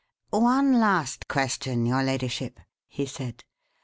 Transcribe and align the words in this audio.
"One 0.33 0.79
last 0.79 1.27
question, 1.27 1.85
your 1.85 2.01
ladyship," 2.01 2.59
he 2.87 3.05
said. 3.05 3.43